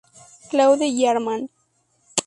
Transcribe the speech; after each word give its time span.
Claude 0.49 0.87
Jarman 0.97 1.41
Jr. 1.45 1.49